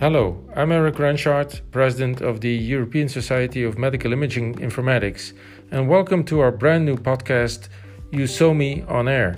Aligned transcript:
Hello, 0.00 0.42
I'm 0.56 0.72
Eric 0.72 0.94
Ranschaert, 0.94 1.60
President 1.72 2.22
of 2.22 2.40
the 2.40 2.54
European 2.54 3.06
Society 3.06 3.62
of 3.62 3.76
Medical 3.76 4.14
Imaging 4.14 4.54
Informatics, 4.54 5.34
and 5.70 5.90
welcome 5.90 6.24
to 6.24 6.40
our 6.40 6.50
brand 6.50 6.86
new 6.86 6.96
podcast, 6.96 7.68
EuSoMII 8.10 8.90
On 8.90 9.08
Air. 9.08 9.36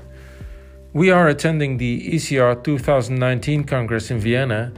We 0.92 1.10
are 1.10 1.26
attending 1.26 1.78
the 1.78 2.08
ECR 2.14 2.62
2019 2.62 3.64
Congress 3.64 4.12
in 4.12 4.20
Vienna, 4.20 4.72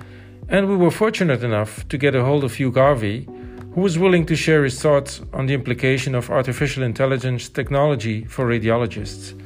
and 0.48 0.70
we 0.70 0.76
were 0.76 0.90
fortunate 0.90 1.44
enough 1.44 1.86
to 1.90 1.98
get 1.98 2.14
a 2.14 2.24
hold 2.24 2.44
of 2.44 2.54
Hugh 2.54 2.72
Harvey, 2.72 3.28
who 3.74 3.82
was 3.82 3.98
willing 3.98 4.24
to 4.24 4.34
share 4.34 4.64
his 4.64 4.80
thoughts 4.80 5.20
on 5.34 5.44
the 5.44 5.52
implication 5.52 6.14
of 6.14 6.30
artificial 6.30 6.82
intelligence 6.82 7.50
technology 7.50 8.24
for 8.24 8.46
radiologists. 8.46 9.38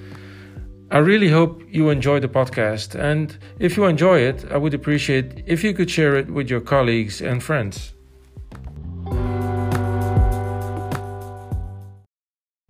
I 0.91 0.99
really 0.99 1.29
hope 1.29 1.63
you 1.69 1.91
enjoy 1.91 2.19
the 2.19 2.29
podcast, 2.29 2.95
and 2.95 3.37
if 3.59 3.77
you 3.77 3.85
enjoy 3.85 4.21
it, 4.21 4.47
I 4.51 4.57
would 4.57 4.73
appreciate 4.73 5.45
if 5.45 5.63
you 5.63 5.75
could 5.75 5.91
share 5.91 6.17
it 6.17 6.31
with 6.31 6.49
your 6.49 6.63
colleagues 6.63 7.21
and 7.21 7.43
friends. 7.43 7.93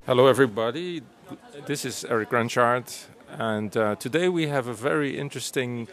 Hello, 0.05 0.27
everybody. 0.27 1.03
This 1.67 1.85
is 1.85 2.05
Eric 2.07 2.31
Ranschaert, 2.31 3.07
and 3.31 3.77
uh, 3.77 3.95
today 3.95 4.29
we 4.29 4.49
have 4.49 4.67
a 4.67 4.75
very 4.75 5.17
interesting 5.17 5.87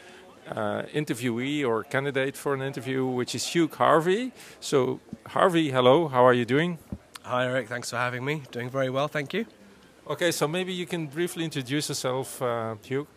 uh, 0.49 0.81
interviewee 0.95 1.63
or 1.63 1.83
candidate 1.83 2.35
for 2.35 2.55
an 2.55 2.63
interview, 2.63 3.05
which 3.05 3.35
is 3.35 3.45
Hugh 3.49 3.67
Harvey. 3.67 4.31
So, 4.59 4.99
Harvey, 5.27 5.69
hello, 5.69 6.07
how 6.07 6.25
are 6.25 6.33
you 6.33 6.45
doing? 6.45 6.79
Hi, 7.21 7.45
Eric, 7.45 7.67
thanks 7.67 7.91
for 7.91 7.97
having 7.97 8.25
me. 8.25 8.41
Doing 8.51 8.71
very 8.71 8.89
well, 8.89 9.07
thank 9.07 9.31
you. 9.31 9.45
Okay, 10.07 10.31
so 10.31 10.47
maybe 10.47 10.71
you 10.71 10.85
can 10.85 11.07
briefly 11.07 11.43
introduce 11.43 11.89
yourself, 11.89 12.39
uh, 12.39 12.75
Hugh. 12.83 13.07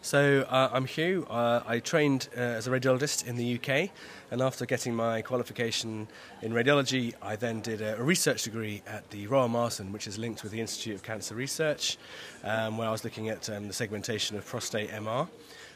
So 0.00 0.46
uh, 0.48 0.70
I'm 0.72 0.86
Hugh. 0.86 1.26
Uh, 1.28 1.62
I 1.66 1.80
trained 1.80 2.30
uh, 2.34 2.40
as 2.40 2.66
a 2.66 2.70
radiologist 2.70 3.26
in 3.26 3.36
the 3.36 3.56
UK, 3.56 3.90
and 4.30 4.40
after 4.40 4.64
getting 4.64 4.94
my 4.94 5.20
qualification 5.20 6.08
in 6.40 6.52
radiology, 6.54 7.12
I 7.20 7.36
then 7.36 7.60
did 7.60 7.82
a, 7.82 8.02
research 8.02 8.44
degree 8.44 8.82
at 8.86 9.10
the 9.10 9.26
Royal 9.26 9.48
Marsden, 9.48 9.92
which 9.92 10.06
is 10.06 10.16
linked 10.16 10.42
with 10.42 10.52
the 10.52 10.62
Institute 10.62 10.94
of 10.94 11.02
Cancer 11.02 11.34
Research, 11.34 11.98
um, 12.42 12.78
where 12.78 12.88
I 12.88 12.90
was 12.90 13.04
looking 13.04 13.28
at 13.28 13.50
um, 13.50 13.68
the 13.68 13.74
segmentation 13.74 14.34
of 14.38 14.46
prostate 14.46 14.88
MR. 14.92 15.28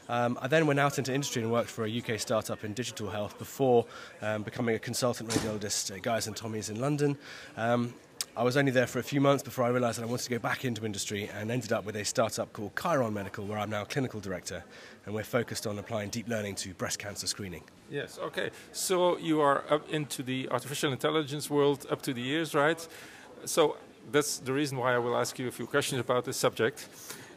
Um, 0.09 0.39
I 0.41 0.47
then 0.47 0.65
went 0.65 0.79
out 0.79 0.97
into 0.97 1.13
industry 1.13 1.43
and 1.43 1.51
worked 1.51 1.69
for 1.69 1.85
a 1.85 1.99
UK 1.99 2.19
startup 2.19 2.63
in 2.63 2.73
digital 2.73 3.11
health 3.11 3.37
before 3.37 3.85
um, 4.23 4.41
becoming 4.41 4.73
a 4.73 4.79
consultant 4.79 5.29
radiologist 5.29 5.95
at 5.95 6.01
Guy's 6.01 6.25
and 6.25 6.35
Tommy's 6.35 6.71
in 6.71 6.81
London. 6.81 7.19
I 8.39 8.43
was 8.43 8.55
only 8.55 8.71
there 8.71 8.87
for 8.87 8.99
a 8.99 9.03
few 9.03 9.19
months 9.19 9.43
before 9.43 9.65
I 9.65 9.67
realised 9.67 9.99
that 9.99 10.03
I 10.03 10.05
wanted 10.05 10.23
to 10.23 10.29
go 10.29 10.39
back 10.39 10.63
into 10.63 10.85
industry 10.85 11.29
and 11.35 11.51
ended 11.51 11.73
up 11.73 11.83
with 11.83 11.97
a 11.97 12.05
startup 12.05 12.53
called 12.53 12.73
Kheiron 12.73 13.11
Medical, 13.11 13.45
where 13.45 13.57
I'm 13.57 13.69
now 13.69 13.83
clinical 13.83 14.21
director, 14.21 14.63
and 15.05 15.13
we're 15.13 15.25
focused 15.25 15.67
on 15.67 15.77
applying 15.77 16.09
deep 16.09 16.29
learning 16.29 16.55
to 16.55 16.73
breast 16.75 16.99
cancer 16.99 17.27
screening. 17.27 17.63
Yes, 17.91 18.17
okay. 18.17 18.51
So 18.71 19.17
you 19.17 19.41
are 19.41 19.65
up 19.69 19.89
into 19.89 20.23
the 20.23 20.47
artificial 20.51 20.93
intelligence 20.93 21.49
world 21.49 21.85
up 21.91 22.01
to 22.03 22.13
the 22.13 22.21
years, 22.21 22.55
right? 22.55 22.87
So 23.43 23.75
that's 24.09 24.37
the 24.37 24.53
reason 24.53 24.77
why 24.77 24.95
I 24.95 24.99
will 24.99 25.17
ask 25.17 25.37
you 25.37 25.49
a 25.49 25.51
few 25.51 25.67
questions 25.67 25.99
about 25.99 26.23
this 26.23 26.37
subject. 26.37 26.87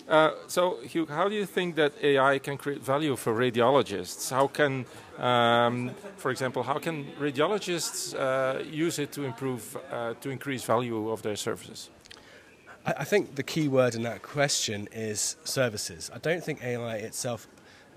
Uh, 0.08 0.32
so, 0.48 0.78
Hugh, 0.80 1.06
how 1.06 1.28
do 1.28 1.34
you 1.34 1.46
think 1.46 1.76
that 1.76 1.92
AI 2.02 2.38
can 2.38 2.58
create 2.58 2.82
value 2.82 3.16
for 3.16 3.32
radiologists? 3.34 4.30
How 4.30 4.48
can, 4.48 4.84
um, 5.18 5.92
for 6.16 6.30
example, 6.30 6.62
how 6.62 6.78
can 6.78 7.06
radiologists 7.20 8.14
uh, 8.14 8.62
use 8.64 8.98
it 8.98 9.12
to 9.12 9.22
improve, 9.22 9.76
uh, 9.90 10.14
to 10.20 10.30
increase 10.30 10.64
value 10.64 11.10
of 11.10 11.22
their 11.22 11.36
services? 11.36 11.88
I, 12.84 12.94
I 12.98 13.04
think 13.04 13.36
the 13.36 13.42
key 13.42 13.68
word 13.68 13.94
in 13.94 14.02
that 14.02 14.22
question 14.22 14.88
is 14.92 15.36
services. 15.44 16.10
I 16.12 16.18
don't 16.18 16.42
think 16.42 16.64
AI 16.64 16.96
itself 16.96 17.46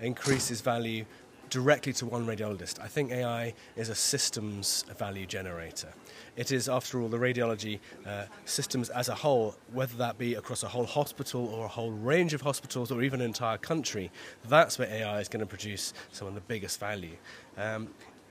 increases 0.00 0.60
value 0.60 1.04
directly 1.50 1.92
to 1.94 2.06
one 2.06 2.26
radiologist. 2.26 2.80
I 2.80 2.88
think 2.88 3.12
AI 3.12 3.54
is 3.76 3.88
a 3.88 3.94
systems 3.94 4.84
value 4.96 5.26
generator. 5.26 5.88
It 6.36 6.52
is, 6.52 6.68
after 6.68 7.00
all, 7.00 7.08
the 7.08 7.18
radiology 7.18 7.78
uh, 8.04 8.24
systems 8.44 8.90
as 8.90 9.08
a 9.08 9.14
whole, 9.14 9.56
whether 9.72 9.96
that 9.96 10.18
be 10.18 10.34
across 10.34 10.62
a 10.62 10.68
whole 10.68 10.86
hospital 10.86 11.46
or 11.46 11.64
a 11.64 11.68
whole 11.68 11.92
range 11.92 12.34
of 12.34 12.42
hospitals 12.42 12.90
or 12.90 13.02
even 13.02 13.20
an 13.20 13.26
entire 13.26 13.58
country, 13.58 14.10
that's 14.48 14.78
where 14.78 14.88
AI 14.88 15.20
is 15.20 15.28
going 15.28 15.40
to 15.40 15.46
produce 15.46 15.94
some 16.12 16.28
of 16.28 16.34
the 16.34 16.40
biggest 16.42 16.78
value. 16.78 17.16
Um, 17.56 17.88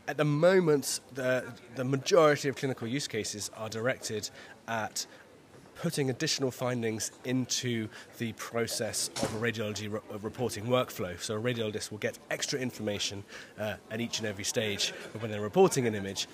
at 0.08 0.18
the 0.18 0.26
moment, 0.26 1.00
the, 1.16 1.52
the 1.76 1.84
majority 1.84 2.48
of 2.48 2.56
clinical 2.56 2.88
use 2.88 3.08
cases 3.08 3.50
are 3.58 3.70
directed 3.70 4.30
at 4.68 5.08
putting 5.76 6.10
additional 6.10 6.52
findings 6.52 7.12
into 7.24 7.88
the 8.18 8.32
process 8.34 9.10
of 9.22 9.36
a 9.36 9.40
radiology 9.40 9.92
re- 9.92 10.00
reporting 10.22 10.66
workflow. 10.66 11.20
So 11.20 11.36
a 11.36 11.42
radiologist 11.42 11.92
will 11.92 11.98
get 11.98 12.18
extra 12.30 12.60
information 12.60 13.24
uh, 13.60 13.76
at 13.92 14.02
each 14.02 14.20
and 14.20 14.28
every 14.28 14.44
stage 14.44 14.92
when 15.20 15.32
they're 15.32 15.42
reporting 15.42 15.88
an 15.88 15.96
image. 15.96 16.28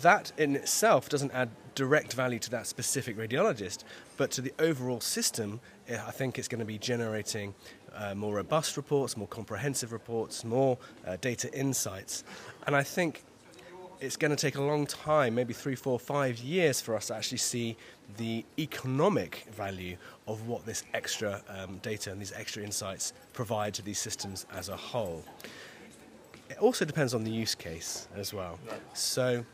That 0.00 0.30
in 0.38 0.54
itself 0.54 1.08
doesn't 1.08 1.32
add 1.32 1.50
direct 1.74 2.12
value 2.12 2.38
to 2.40 2.50
that 2.50 2.66
specific 2.66 3.16
radiologist, 3.16 3.82
but 4.16 4.30
to 4.32 4.40
the 4.40 4.52
overall 4.58 5.00
system, 5.00 5.60
eh, 5.88 5.98
I 6.06 6.10
think 6.12 6.38
it's 6.38 6.48
going 6.48 6.60
to 6.60 6.64
be 6.64 6.78
generating 6.78 7.54
uh, 7.94 8.14
more 8.14 8.36
robust 8.36 8.76
reports, 8.76 9.16
more 9.16 9.26
comprehensive 9.26 9.92
reports, 9.92 10.44
more 10.44 10.78
uh, 11.06 11.16
data 11.20 11.52
insights. 11.52 12.22
And 12.66 12.76
I 12.76 12.82
think 12.82 13.24
it's 14.00 14.16
going 14.16 14.30
to 14.30 14.36
take 14.36 14.56
a 14.56 14.62
long 14.62 14.86
time, 14.86 15.34
maybe 15.34 15.52
three, 15.52 15.74
four, 15.74 15.98
five 15.98 16.38
years, 16.38 16.80
for 16.80 16.94
us 16.94 17.08
to 17.08 17.16
actually 17.16 17.38
see 17.38 17.76
the 18.16 18.44
economic 18.58 19.46
value 19.52 19.96
of 20.26 20.46
what 20.46 20.64
this 20.64 20.84
extra 20.94 21.42
um, 21.48 21.78
data 21.78 22.10
and 22.10 22.20
these 22.20 22.32
extra 22.32 22.62
insights 22.62 23.12
provide 23.32 23.74
to 23.74 23.82
these 23.82 23.98
systems 23.98 24.46
as 24.52 24.68
a 24.68 24.76
whole. 24.76 25.24
It 26.50 26.58
also 26.58 26.84
depends 26.84 27.14
on 27.14 27.24
the 27.24 27.30
use 27.30 27.54
case 27.54 28.08
as 28.16 28.32
well. 28.32 28.58
So, 28.94 29.44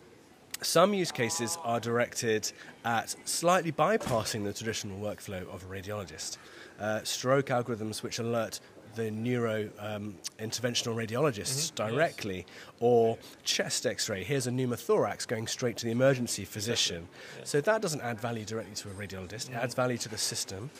some 0.62 0.94
use 0.94 1.10
cases 1.10 1.58
are 1.64 1.80
directed 1.80 2.50
at 2.84 3.14
slightly 3.24 3.72
bypassing 3.72 4.44
the 4.44 4.52
traditional 4.52 4.98
workflow 4.98 5.42
of 5.52 5.64
a 5.64 5.66
radiologist. 5.66 6.38
Uh, 6.78 7.02
stroke 7.02 7.46
algorithms 7.46 8.02
which 8.02 8.18
alert 8.18 8.60
the 8.94 9.10
neuro 9.10 9.68
um, 9.78 10.14
interventional 10.38 10.94
radiologists 10.94 11.72
mm-hmm. 11.72 11.88
directly, 11.88 12.36
yes. 12.36 12.46
or 12.80 13.18
chest 13.44 13.86
x 13.86 14.08
ray. 14.08 14.24
Here's 14.24 14.46
a 14.46 14.50
pneumothorax 14.50 15.26
going 15.26 15.46
straight 15.46 15.76
to 15.78 15.84
the 15.86 15.92
emergency 15.92 16.44
physician. 16.44 17.08
Yes. 17.38 17.50
So 17.50 17.60
that 17.60 17.82
doesn't 17.82 18.00
add 18.00 18.20
value 18.20 18.44
directly 18.44 18.74
to 18.76 18.88
a 18.88 18.92
radiologist, 18.92 19.46
mm-hmm. 19.46 19.54
it 19.54 19.62
adds 19.62 19.74
value 19.74 19.98
to 19.98 20.08
the 20.08 20.18
system. 20.18 20.70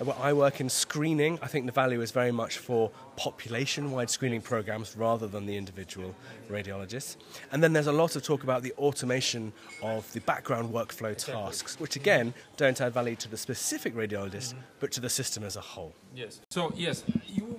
Uh, 0.00 0.12
I 0.20 0.32
work 0.32 0.60
in 0.60 0.68
screening. 0.68 1.38
I 1.42 1.46
think 1.46 1.66
the 1.66 1.72
value 1.72 2.00
is 2.00 2.10
very 2.10 2.32
much 2.32 2.58
for 2.58 2.90
population 3.16 3.90
wide 3.90 4.10
screening 4.10 4.40
programs 4.40 4.96
rather 4.96 5.26
than 5.26 5.46
the 5.46 5.56
individual 5.56 6.14
radiologists. 6.48 7.16
And 7.50 7.62
then 7.62 7.72
there's 7.72 7.88
a 7.88 7.92
lot 7.92 8.14
of 8.16 8.22
talk 8.22 8.44
about 8.44 8.62
the 8.62 8.72
automation 8.78 9.52
of 9.82 10.10
the 10.12 10.20
background 10.20 10.72
workflow 10.72 11.16
tasks, 11.16 11.80
which 11.80 11.96
again 11.96 12.32
don't 12.56 12.80
add 12.80 12.94
value 12.94 13.16
to 13.16 13.28
the 13.28 13.36
specific 13.36 13.94
radiologist, 13.94 14.54
mm-hmm. 14.54 14.60
but 14.80 14.92
to 14.92 15.00
the 15.00 15.10
system 15.10 15.42
as 15.42 15.56
a 15.56 15.60
whole. 15.60 15.94
Yes. 16.14 16.40
So, 16.50 16.72
yes, 16.76 17.04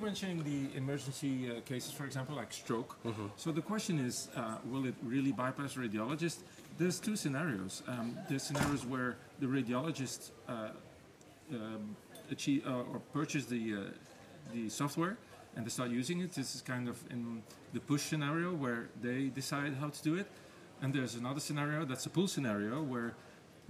mentioning 0.10 0.42
the 0.54 0.76
emergency 0.76 1.34
uh, 1.52 1.62
cases, 1.72 1.92
for 1.92 2.06
example, 2.10 2.34
like 2.36 2.52
stroke. 2.52 2.92
Mm-hmm. 3.06 3.28
So 3.44 3.48
the 3.52 3.62
question 3.62 3.96
is 4.10 4.16
uh, 4.36 4.58
will 4.72 4.86
it 4.92 4.96
really 5.04 5.34
bypass 5.44 5.72
radiologists? 5.76 6.42
There's 6.80 7.00
two 7.08 7.16
scenarios. 7.24 7.84
Um, 7.88 8.18
there's 8.28 8.46
scenarios 8.50 8.84
where 8.94 9.12
the 9.42 9.46
radiologist 9.58 10.22
uh, 10.48 10.70
um, 11.54 11.96
achieve 12.32 12.62
uh, 12.66 12.92
or 12.92 12.98
purchase 13.20 13.46
the 13.56 13.64
uh, 13.76 13.80
the 14.56 14.64
software 14.82 15.16
and 15.56 15.62
they 15.66 15.74
start 15.78 15.90
using 16.02 16.18
it. 16.26 16.30
This 16.40 16.56
is 16.56 16.62
kind 16.74 16.86
of 16.94 16.98
in 17.16 17.22
the 17.76 17.82
push 17.92 18.04
scenario 18.12 18.50
where 18.64 18.82
they 19.08 19.22
decide 19.42 19.72
how 19.82 19.90
to 19.98 20.02
do 20.10 20.14
it. 20.22 20.28
And 20.82 20.88
there's 20.96 21.16
another 21.24 21.42
scenario 21.48 21.86
that's 21.90 22.06
a 22.12 22.14
pull 22.18 22.28
scenario 22.36 22.76
where 22.94 23.10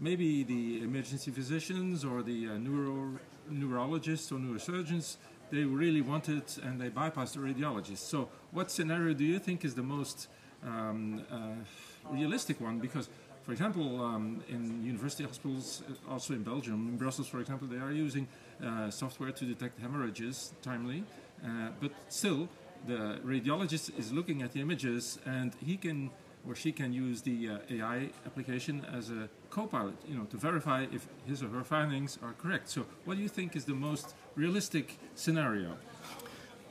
maybe 0.07 0.29
the 0.53 0.63
emergency 0.89 1.31
physicians 1.39 2.05
or 2.09 2.17
the 2.31 2.39
uh, 2.51 2.57
neuro 2.67 3.19
neurologists 3.61 4.31
or 4.31 4.39
neurosurgeons 4.45 5.07
they 5.51 5.63
really 5.63 6.01
want 6.01 6.29
it 6.29 6.57
and 6.63 6.79
they 6.79 6.90
bypass 6.90 7.34
the 7.34 7.40
radiologist. 7.40 7.99
So, 7.99 8.29
what 8.51 8.72
scenario 8.72 9.13
do 9.13 9.23
you 9.23 9.40
think 9.40 9.66
is 9.66 9.75
the 9.75 9.84
most 9.84 10.28
um, 10.63 11.23
uh, 11.31 12.11
realistic 12.11 12.59
one? 12.61 12.79
Because 12.79 13.09
for 13.49 13.53
example, 13.53 14.03
um, 14.03 14.43
in 14.47 14.85
university 14.85 15.23
hospitals, 15.23 15.81
uh, 15.90 16.11
also 16.11 16.34
in 16.34 16.43
Belgium, 16.43 16.87
in 16.90 16.97
Brussels, 16.97 17.28
for 17.28 17.40
example, 17.40 17.67
they 17.67 17.78
are 17.78 17.91
using 17.91 18.28
uh, 18.63 18.91
software 18.91 19.31
to 19.31 19.46
detect 19.46 19.79
hemorrhages 19.79 20.53
timely, 20.61 21.03
uh, 21.43 21.69
but 21.81 21.91
still, 22.09 22.47
the 22.85 23.19
radiologist 23.25 23.97
is 23.97 24.13
looking 24.13 24.43
at 24.43 24.53
the 24.53 24.61
images 24.61 25.17
and 25.25 25.53
he 25.66 25.78
can 25.78 26.11
or 26.47 26.56
she 26.56 26.72
can 26.72 26.94
use 26.94 27.22
the 27.22 27.50
uh, 27.50 27.58
AI 27.70 28.09
application 28.26 28.86
as 28.94 29.09
a 29.09 29.30
co-pilot, 29.50 29.96
you 30.08 30.16
know, 30.16 30.26
to 30.26 30.38
verify 30.38 30.86
if 30.91 31.08
his 31.26 31.44
or 31.44 31.50
her 31.50 31.64
findings 31.64 32.18
are 32.24 32.34
correct. 32.34 32.70
So, 32.70 32.86
what 33.06 33.18
do 33.18 33.24
you 33.24 33.30
think 33.30 33.56
is 33.56 33.66
the 33.66 33.74
most 33.74 34.16
realistic 34.36 34.97
scenario? 35.16 35.78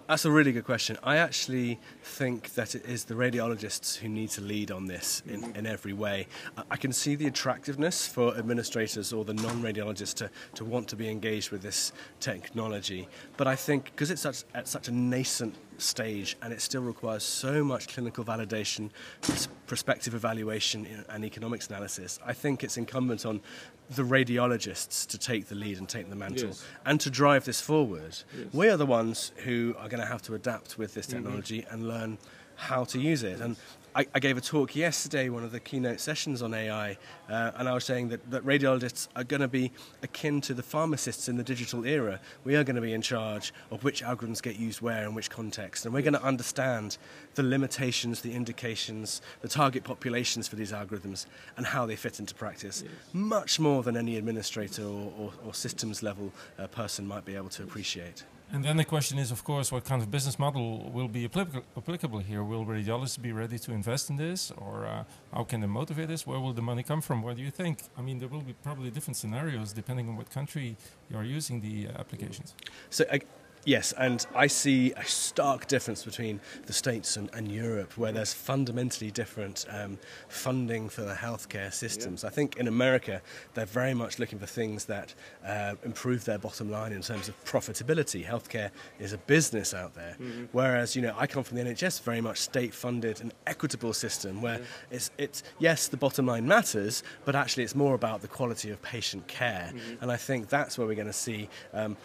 That's 0.08 0.24
a 0.24 0.30
really 0.30 0.52
good 0.52 0.64
question. 0.64 0.96
I 1.02 1.18
actually 1.18 1.78
think 2.02 2.54
that 2.54 2.74
it 2.74 2.86
is 2.86 3.04
the 3.04 3.12
radiologists 3.12 3.96
who 3.96 4.08
need 4.08 4.30
to 4.30 4.40
lead 4.40 4.70
on 4.70 4.86
this 4.86 5.22
in, 5.26 5.54
in 5.54 5.66
every 5.66 5.92
way. 5.92 6.28
I 6.70 6.78
can 6.78 6.94
see 6.94 7.14
the 7.14 7.26
attractiveness 7.26 8.06
for 8.06 8.34
administrators 8.38 9.12
or 9.12 9.26
the 9.26 9.34
non 9.34 9.62
radiologists 9.62 10.14
to, 10.14 10.30
to 10.54 10.64
want 10.64 10.88
to 10.88 10.96
be 10.96 11.10
engaged 11.10 11.50
with 11.50 11.60
this 11.60 11.92
technology, 12.20 13.06
but 13.36 13.46
I 13.46 13.54
think 13.54 13.84
because 13.84 14.10
it's 14.10 14.22
such, 14.22 14.44
at 14.54 14.66
such 14.66 14.88
a 14.88 14.92
nascent 14.92 15.54
stage 15.78 16.36
and 16.42 16.52
it 16.52 16.60
still 16.60 16.82
requires 16.82 17.22
so 17.22 17.62
much 17.64 17.88
clinical 17.88 18.24
validation, 18.24 18.90
prospective 19.66 20.14
evaluation, 20.14 20.86
and 21.08 21.24
economics 21.24 21.68
analysis. 21.68 22.18
I 22.24 22.32
think 22.32 22.64
it's 22.64 22.76
incumbent 22.76 23.24
on 23.24 23.40
the 23.90 24.02
radiologists 24.02 25.06
to 25.08 25.18
take 25.18 25.46
the 25.46 25.54
lead 25.54 25.78
and 25.78 25.88
take 25.88 26.10
the 26.10 26.16
mantle 26.16 26.48
Yes. 26.48 26.64
and 26.84 27.00
to 27.00 27.10
drive 27.10 27.44
this 27.44 27.60
forward. 27.60 28.18
Yes. 28.36 28.52
We 28.52 28.68
are 28.68 28.76
the 28.76 28.86
ones 28.86 29.32
who 29.44 29.74
are 29.78 29.88
going 29.88 30.00
to 30.02 30.06
have 30.06 30.22
to 30.22 30.34
adapt 30.34 30.76
with 30.78 30.94
this 30.94 31.06
Mm-hmm. 31.06 31.16
technology 31.16 31.66
and 31.70 31.88
learn 31.88 32.18
how 32.58 32.84
to 32.84 32.98
use 32.98 33.22
it. 33.22 33.40
And 33.40 33.56
I, 33.94 34.06
I 34.14 34.18
gave 34.18 34.36
a 34.36 34.40
talk 34.40 34.76
yesterday, 34.76 35.28
one 35.28 35.44
of 35.44 35.52
the 35.52 35.60
keynote 35.60 36.00
sessions 36.00 36.42
on 36.42 36.52
AI, 36.52 36.98
uh, 37.28 37.52
and 37.56 37.68
I 37.68 37.72
was 37.72 37.84
saying 37.84 38.08
that, 38.08 38.30
that 38.30 38.44
radiologists 38.44 39.08
are 39.16 39.24
going 39.24 39.40
to 39.40 39.48
be 39.48 39.72
akin 40.02 40.40
to 40.42 40.54
the 40.54 40.62
pharmacists 40.62 41.28
in 41.28 41.36
the 41.36 41.42
digital 41.42 41.86
era. 41.86 42.20
We 42.44 42.56
are 42.56 42.64
going 42.64 42.76
to 42.76 42.82
be 42.82 42.92
in 42.92 43.00
charge 43.00 43.54
of 43.70 43.84
which 43.84 44.02
algorithms 44.02 44.42
get 44.42 44.56
used 44.56 44.80
where 44.80 45.04
and 45.04 45.16
which 45.16 45.30
context, 45.30 45.84
and 45.84 45.94
we're 45.94 46.02
going 46.02 46.12
to 46.12 46.22
understand 46.22 46.98
the 47.34 47.42
limitations, 47.42 48.20
the 48.20 48.34
indications, 48.34 49.22
the 49.40 49.48
target 49.48 49.84
populations 49.84 50.48
for 50.48 50.56
these 50.56 50.72
algorithms, 50.72 51.26
and 51.56 51.66
how 51.66 51.86
they 51.86 51.96
fit 51.96 52.20
into 52.20 52.34
practice, 52.34 52.84
much 53.12 53.58
more 53.58 53.82
than 53.82 53.96
any 53.96 54.16
administrator 54.16 54.84
or, 54.84 55.12
or, 55.18 55.32
or 55.46 55.54
systems 55.54 56.02
level 56.02 56.32
uh, 56.58 56.66
person 56.66 57.06
might 57.06 57.24
be 57.24 57.34
able 57.34 57.48
to 57.48 57.62
appreciate. 57.62 58.24
And 58.50 58.64
then 58.64 58.78
the 58.78 58.84
question 58.84 59.18
is, 59.18 59.30
of 59.30 59.44
course, 59.44 59.70
what 59.70 59.84
kind 59.84 60.00
of 60.00 60.10
business 60.10 60.38
model 60.38 60.90
will 60.90 61.08
be 61.08 61.28
applic- 61.28 61.62
applicable 61.76 62.20
here? 62.20 62.42
Will 62.42 62.64
radiologists 62.64 63.20
be 63.20 63.30
ready 63.30 63.58
to 63.58 63.72
invest 63.72 64.08
in 64.08 64.16
this, 64.16 64.50
or 64.56 64.86
uh, 64.86 65.04
how 65.34 65.44
can 65.44 65.60
they 65.60 65.66
motivate 65.66 66.08
this? 66.08 66.26
Where 66.26 66.40
will 66.40 66.54
the 66.54 66.62
money 66.62 66.82
come 66.82 67.02
from? 67.02 67.20
What 67.20 67.36
do 67.36 67.42
you 67.42 67.50
think? 67.50 67.80
I 67.98 68.00
mean, 68.00 68.18
there 68.18 68.28
will 68.28 68.40
be 68.40 68.54
probably 68.54 68.90
different 68.90 69.18
scenarios 69.18 69.74
depending 69.74 70.08
on 70.08 70.16
what 70.16 70.30
country 70.30 70.76
you 71.10 71.18
are 71.18 71.24
using 71.24 71.60
the 71.60 71.88
uh, 71.88 72.00
applications. 72.00 72.54
So, 72.88 73.04
I, 73.12 73.20
yes, 73.64 73.92
and 73.98 74.26
I 74.34 74.46
see 74.46 74.92
a 74.92 75.04
stark 75.04 75.66
difference 75.66 76.04
between 76.04 76.40
the 76.66 76.72
States 76.72 77.16
and, 77.16 77.30
and 77.32 77.50
Europe, 77.50 77.96
where 77.96 78.12
there's 78.12 78.32
fundamentally 78.32 79.10
different 79.10 79.66
um, 79.70 79.98
funding 80.28 80.88
for 80.88 81.02
the 81.02 81.14
healthcare 81.14 81.72
systems. 81.72 82.24
I 82.24 82.30
think 82.30 82.56
in 82.56 82.68
America, 82.68 83.22
they're 83.54 83.66
very 83.66 83.94
much 83.94 84.18
looking 84.18 84.38
for 84.38 84.46
things 84.46 84.84
that 84.86 85.14
uh, 85.46 85.74
improve 85.84 86.24
their 86.24 86.38
bottom 86.38 86.70
line 86.70 86.92
in 86.92 87.02
terms 87.02 87.28
of 87.28 87.44
profitability. 87.44 88.24
Healthcare 88.24 88.70
is 88.98 89.12
a 89.12 89.18
business 89.18 89.74
out 89.74 89.94
there, 89.94 90.16
whereas 90.52 90.94
you 90.96 91.02
know 91.02 91.14
I 91.16 91.26
come 91.26 91.44
from 91.44 91.56
the 91.56 91.64
NHS, 91.64 92.02
very 92.02 92.20
much 92.20 92.38
state-funded 92.38 93.20
and 93.20 93.32
equitable 93.46 93.92
system, 93.92 94.42
where 94.42 94.60
it's 94.90 95.10
it's 95.18 95.42
yes, 95.58 95.88
the 95.88 95.96
bottom 95.96 96.26
line 96.26 96.46
matters, 96.46 97.02
but 97.24 97.34
actually 97.34 97.64
it's 97.64 97.74
more 97.74 97.94
about 97.94 98.22
the 98.22 98.28
quality 98.28 98.70
of 98.70 98.80
patient 98.82 99.26
care, 99.28 99.72
and 100.00 100.10
I 100.10 100.16
think 100.16 100.48
that's 100.48 100.78
where 100.78 100.86
we're 100.86 100.94
going 100.94 101.06
to 101.06 101.12
see. 101.12 101.48
Um, 101.72 101.96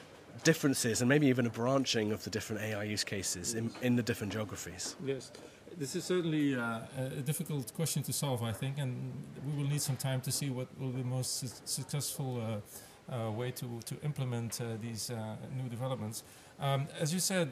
differences 0.43 1.01
and 1.01 1.09
maybe 1.09 1.27
even 1.27 1.45
a 1.45 1.49
branching 1.49 2.11
of 2.11 2.23
the 2.23 2.29
different 2.29 2.61
AI 2.61 2.83
use 2.83 3.03
cases 3.03 3.53
in, 3.53 3.71
in 3.81 3.95
the 3.95 4.03
different 4.03 4.33
geographies. 4.33 4.95
Yes, 5.05 5.31
this 5.77 5.95
is 5.95 6.03
certainly 6.03 6.55
uh, 6.55 6.79
a 6.97 7.21
difficult 7.21 7.73
question 7.73 8.03
to 8.03 8.13
solve, 8.13 8.43
I 8.43 8.51
think, 8.51 8.77
and 8.77 9.11
we 9.45 9.63
will 9.63 9.69
need 9.69 9.81
some 9.81 9.97
time 9.97 10.21
to 10.21 10.31
see 10.31 10.49
what 10.49 10.67
will 10.79 10.89
be 10.89 11.01
the 11.01 11.07
most 11.07 11.37
su- 11.39 11.47
successful 11.65 12.41
uh, 12.41 13.13
uh, 13.13 13.31
way 13.31 13.51
to, 13.51 13.79
to 13.85 13.99
implement 14.01 14.61
uh, 14.61 14.65
these 14.81 15.09
uh, 15.09 15.35
new 15.55 15.69
developments. 15.69 16.23
Um, 16.59 16.87
as 16.99 17.13
you 17.13 17.19
said, 17.19 17.49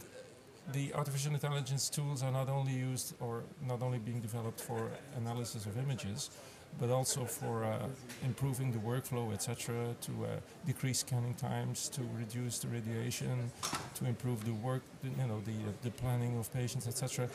the 0.74 0.94
artificial 0.94 1.34
intelligence 1.34 1.90
tools 1.90 2.24
are 2.24 2.32
not 2.32 2.48
only 2.48 2.74
used 2.74 3.16
or 3.20 3.44
not 3.66 3.82
only 3.82 4.00
being 4.00 4.22
developed 4.22 4.62
for 4.62 4.92
analysis 5.18 5.66
of 5.66 5.78
images, 5.78 6.30
but 6.80 6.90
also 6.90 7.26
for 7.26 7.64
uh, 7.64 7.88
improving 8.24 8.72
the 8.72 8.78
workflow, 8.80 9.34
etc., 9.34 9.96
to 10.02 10.12
uh, 10.26 10.28
decrease 10.66 11.00
scanning 11.00 11.34
times, 11.36 11.90
to 11.90 12.02
reduce 12.18 12.60
the 12.60 12.68
radiation, 12.68 13.52
to 13.96 14.06
improve 14.06 14.44
the 14.46 14.54
work, 14.54 14.82
you 15.04 15.28
know, 15.28 15.42
the, 15.46 15.52
uh, 15.52 15.72
the 15.84 15.92
planning 15.92 16.38
of 16.38 16.52
patients, 16.54 16.88
etc. 16.88 17.28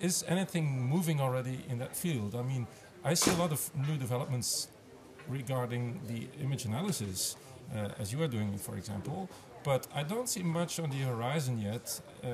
Is 0.00 0.24
anything 0.28 0.88
moving 0.88 1.20
already 1.20 1.60
in 1.68 1.78
that 1.78 1.96
field? 1.96 2.34
I 2.34 2.42
mean, 2.42 2.66
I 3.04 3.14
see 3.14 3.30
a 3.30 3.36
lot 3.36 3.52
of 3.52 3.70
new 3.86 3.96
developments 3.96 4.68
regarding 5.28 6.00
the 6.08 6.26
image 6.42 6.64
analysis, 6.64 7.36
uh, 7.74 7.88
as 7.98 8.12
you 8.12 8.22
are 8.22 8.28
doing 8.28 8.58
for 8.58 8.76
example, 8.76 9.28
but 9.62 9.86
I 9.94 10.02
don't 10.02 10.28
see 10.28 10.42
much 10.42 10.78
on 10.78 10.90
the 10.90 10.98
horizon 10.98 11.58
yet 11.58 12.00
uh, 12.22 12.28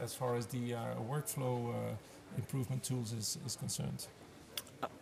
as 0.00 0.14
far 0.14 0.34
as 0.34 0.46
the 0.46 0.74
uh, 0.74 0.80
workflow 1.08 1.72
improvement 2.36 2.82
tools 2.82 3.12
is, 3.12 3.38
is 3.46 3.56
concerned. 3.56 4.06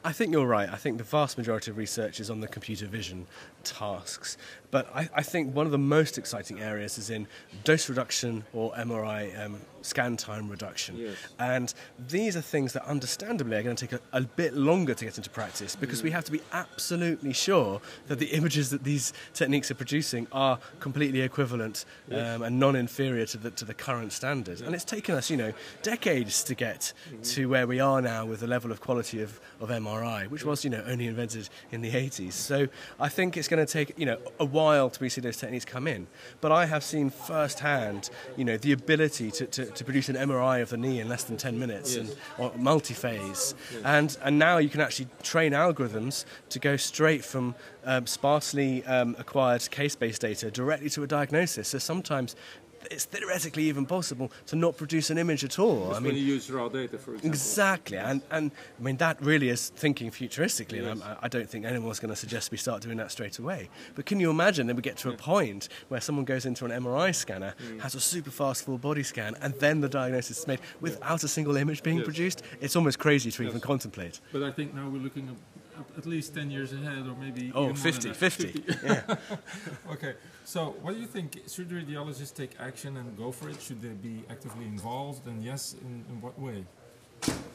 I 0.04 0.12
think 0.12 0.32
you're 0.32 0.46
right. 0.46 0.68
I 0.68 0.76
think 0.76 0.98
the 0.98 1.04
vast 1.04 1.36
majority 1.38 1.70
of 1.70 1.76
research 1.76 2.20
is 2.20 2.30
on 2.30 2.40
the 2.40 2.48
computer 2.48 2.86
vision 2.86 3.26
tasks. 3.64 4.36
But 4.70 4.88
I, 4.94 5.08
I 5.14 5.22
think 5.22 5.54
one 5.54 5.66
of 5.66 5.72
the 5.72 5.78
most 5.78 6.16
exciting 6.16 6.60
areas 6.60 6.96
is 6.96 7.10
in 7.10 7.26
dose 7.64 7.88
reduction 7.88 8.44
or 8.54 8.72
MRI 8.72 9.44
um, 9.44 9.60
scan 9.82 10.16
time 10.16 10.48
reduction. 10.48 10.96
Yes. 10.96 11.16
And 11.38 11.74
these 12.08 12.36
are 12.36 12.40
things 12.40 12.72
that 12.74 12.84
understandably 12.86 13.56
are 13.56 13.62
going 13.62 13.76
to 13.76 13.86
take 13.86 14.00
a, 14.12 14.16
a 14.16 14.22
bit 14.22 14.54
longer 14.54 14.94
to 14.94 15.04
get 15.04 15.16
into 15.18 15.28
practice 15.30 15.76
because 15.76 16.00
Mm. 16.00 16.04
we 16.04 16.10
have 16.12 16.24
to 16.24 16.32
be 16.32 16.40
absolutely 16.52 17.32
sure 17.32 17.80
that 18.06 18.18
the 18.18 18.26
images 18.26 18.70
that 18.70 18.84
these 18.84 19.12
techniques 19.34 19.70
are 19.70 19.74
producing 19.74 20.26
are 20.32 20.58
completely 20.78 21.20
equivalent 21.20 21.84
um, 22.12 22.42
and 22.42 22.58
non-inferior 22.60 23.26
to 23.26 23.38
the, 23.38 23.50
to 23.50 23.64
the 23.64 23.74
current 23.74 24.12
standard. 24.12 24.60
And 24.62 24.74
it's 24.74 24.84
taken 24.84 25.14
us, 25.14 25.30
you 25.30 25.36
know, 25.36 25.52
decades 25.82 26.42
to 26.44 26.54
get 26.54 26.92
Mm-hmm. 27.10 27.22
to 27.22 27.48
where 27.48 27.66
we 27.66 27.80
are 27.80 28.00
now 28.00 28.24
with 28.24 28.40
the 28.40 28.46
level 28.46 28.70
of 28.70 28.80
quality 28.80 29.20
of, 29.22 29.40
of 29.60 29.69
MRI, 29.70 30.28
which 30.28 30.44
was, 30.44 30.64
you 30.64 30.70
know, 30.70 30.82
only 30.86 31.06
invented 31.06 31.48
in 31.70 31.80
the 31.80 31.90
80s. 31.90 32.32
So 32.32 32.68
I 32.98 33.08
think 33.08 33.36
it's 33.36 33.48
going 33.48 33.64
to 33.64 33.70
take, 33.70 33.98
you 33.98 34.06
know, 34.06 34.18
a 34.38 34.44
while 34.44 34.90
to 34.90 35.10
see 35.10 35.20
those 35.20 35.36
techniques 35.36 35.64
come 35.64 35.86
in. 35.86 36.06
But 36.40 36.52
I 36.52 36.66
have 36.66 36.84
seen 36.84 37.10
firsthand, 37.10 38.10
you 38.36 38.44
know, 38.44 38.56
the 38.56 38.72
ability 38.72 39.30
to, 39.32 39.46
to, 39.46 39.66
to 39.66 39.84
produce 39.84 40.08
an 40.08 40.16
MRI 40.16 40.62
of 40.62 40.70
the 40.70 40.76
knee 40.76 41.00
in 41.00 41.08
less 41.08 41.24
than 41.24 41.36
10 41.36 41.58
minutes 41.58 41.96
and, 41.96 42.14
or 42.38 42.52
multi-phase. 42.56 43.54
And, 43.84 44.16
and 44.22 44.38
now 44.38 44.58
you 44.58 44.68
can 44.68 44.80
actually 44.80 45.08
train 45.22 45.52
algorithms 45.52 46.24
to 46.50 46.58
go 46.58 46.76
straight 46.76 47.24
from 47.24 47.54
um, 47.84 48.06
sparsely 48.06 48.84
um, 48.84 49.16
acquired 49.18 49.68
k-space 49.70 50.18
data 50.18 50.50
directly 50.50 50.90
to 50.90 51.02
a 51.02 51.06
diagnosis. 51.06 51.68
So 51.68 51.78
sometimes 51.78 52.36
it's 52.90 53.04
theoretically 53.04 53.64
even 53.64 53.86
possible 53.86 54.30
to 54.46 54.56
not 54.56 54.76
produce 54.76 55.10
an 55.10 55.18
image 55.18 55.44
at 55.44 55.58
all. 55.58 55.94
I 55.94 56.00
mean, 56.00 56.14
you 56.14 56.22
use 56.22 56.50
raw 56.50 56.68
data, 56.68 56.98
for 56.98 57.14
example. 57.14 57.28
Exactly, 57.30 57.98
and 57.98 58.22
and 58.30 58.50
I 58.78 58.82
mean 58.82 58.96
that 58.98 59.20
really 59.20 59.48
is 59.48 59.70
thinking 59.70 60.10
futuristically, 60.10 60.78
and 60.78 60.88
I'm, 60.88 61.02
I 61.20 61.28
don't 61.28 61.48
think 61.48 61.64
anyone's 61.64 62.00
going 62.00 62.12
to 62.12 62.16
suggest 62.16 62.50
we 62.50 62.58
start 62.58 62.82
doing 62.82 62.96
that 62.98 63.10
straight 63.10 63.38
away. 63.38 63.68
But 63.94 64.06
can 64.06 64.20
you 64.20 64.30
imagine 64.30 64.66
that 64.68 64.76
we 64.76 64.82
get 64.82 64.96
to 64.98 65.10
a 65.10 65.16
point 65.16 65.68
where 65.88 66.00
someone 66.00 66.24
goes 66.24 66.46
into 66.46 66.64
an 66.64 66.70
MRI 66.70 67.14
scanner, 67.14 67.54
mm. 67.62 67.80
has 67.80 67.94
a 67.94 68.00
super 68.00 68.30
fast 68.30 68.64
full 68.64 68.78
body 68.78 69.02
scan, 69.02 69.36
and 69.40 69.54
then 69.54 69.80
the 69.80 69.88
diagnosis 69.88 70.40
is 70.40 70.46
made 70.46 70.60
without 70.80 71.22
a 71.24 71.28
single 71.28 71.56
image 71.56 71.82
being 71.82 71.98
Yes. 71.98 72.04
produced? 72.04 72.42
It's 72.60 72.76
almost 72.76 72.98
crazy 72.98 73.30
to 73.30 73.42
even 73.42 73.60
contemplate. 73.60 74.20
But 74.32 74.42
I 74.42 74.52
think 74.52 74.74
now 74.74 74.88
we're 74.88 75.02
looking 75.02 75.28
at 75.28 75.36
at 75.96 76.06
least 76.06 76.34
10 76.34 76.50
years 76.50 76.72
ahead, 76.72 77.06
or 77.06 77.16
maybe. 77.16 77.52
Oh, 77.54 77.70
even 77.70 77.82
more 77.82 77.92
than 77.92 78.14
50, 78.14 78.52
50. 78.52 78.64
yeah. 78.84 79.16
Okay, 79.92 80.14
so 80.50 80.74
what 80.82 80.94
do 80.94 81.00
you 81.00 81.06
think? 81.06 81.40
Should 81.46 81.68
radiologists 81.70 82.34
take 82.34 82.50
action 82.58 82.96
and 82.96 83.16
go 83.16 83.30
for 83.30 83.48
it? 83.48 83.62
Should 83.62 83.80
they 83.80 83.90
be 83.90 84.24
actively 84.28 84.64
involved? 84.64 85.24
And 85.28 85.44
yes, 85.44 85.76
in, 85.80 86.04
in 86.08 86.20
what 86.20 86.36
way? 86.40 86.64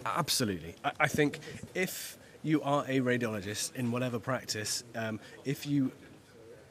Absolutely. 0.05 0.75
I, 0.81 0.91
I 1.01 1.07
think 1.09 1.39
if 1.73 2.17
you 2.41 2.61
are 2.61 2.85
a 2.87 3.01
radiologist 3.01 3.75
in 3.75 3.91
whatever 3.91 4.17
practice, 4.17 4.85
um, 4.95 5.19
if 5.43 5.67
you 5.67 5.91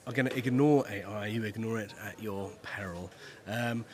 are 0.06 0.14
going 0.14 0.24
to 0.24 0.34
ignore 0.34 0.86
AI, 0.88 1.26
you 1.26 1.44
ignore 1.44 1.78
it 1.78 1.92
at 2.02 2.22
your 2.22 2.50
peril. 2.62 3.10
Um, 3.46 3.84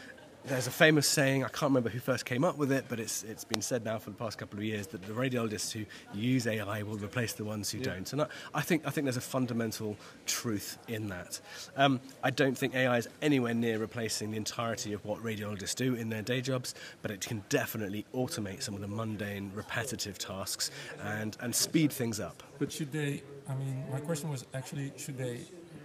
there's 0.45 0.67
a 0.67 0.71
famous 0.71 1.07
saying, 1.07 1.45
I 1.45 1.49
can't 1.49 1.71
remember 1.71 1.91
who 1.91 1.99
first 1.99 2.25
came 2.25 2.45
up 2.45 2.57
with 2.57 2.73
it, 2.73 2.87
but 2.89 2.99
it's, 2.99 3.23
it's 3.25 3.45
been 3.45 3.61
said 3.61 3.85
now 3.85 3.99
for 3.99 4.11
the 4.11 4.17
past 4.17 4.39
couple 4.39 4.59
of 4.59 4.65
years 4.65 4.87
that 4.89 5.03
the 5.03 5.13
radiologists 5.13 5.73
who 5.73 5.85
use 6.15 6.47
AI 6.47 6.83
will 6.83 6.97
replace 6.97 7.35
the 7.35 7.45
ones 7.45 7.71
who 7.71 7.79
don't. 7.79 8.11
And 8.13 8.23
I, 8.23 8.27
I, 8.55 8.63
think, 8.63 8.87
I 8.87 8.91
think 8.91 9.05
there's 9.05 9.17
a 9.17 9.21
fundamental 9.21 9.97
truth 10.27 10.79
in 10.89 11.09
that. 11.09 11.41
Um, 11.77 12.01
I 12.23 12.31
don't 12.31 12.57
think 12.57 12.75
AI 12.75 12.97
is 12.97 13.09
anywhere 13.21 13.55
near 13.55 13.79
replacing 13.79 14.31
the 14.31 14.37
entirety 14.37 14.93
of 14.93 15.05
what 15.05 15.23
radiologists 15.23 15.75
do 15.75 15.95
in 15.95 16.09
their 16.09 16.23
day 16.23 16.41
jobs, 16.41 16.75
but 17.03 17.11
it 17.11 17.21
can 17.21 17.45
definitely 17.49 18.07
automate 18.15 18.63
some 18.63 18.75
of 18.75 18.81
the 18.81 18.89
mundane, 18.89 19.51
repetitive 19.55 20.19
tasks 20.19 20.71
and, 21.05 21.37
and 21.41 21.55
speed 21.55 21.93
things 21.93 22.19
up. 22.19 22.43
But 22.59 22.73
should 22.73 22.93
they? 22.93 23.23
I 23.49 23.55
mean, 23.55 23.85
my 23.91 24.01
question 24.01 24.31
was 24.31 24.47
actually, 24.55 24.93
should 24.97 25.19
they 25.19 25.41